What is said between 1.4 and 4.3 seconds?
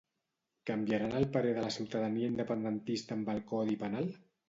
de la ciutadania independentista amb el Codi Penal?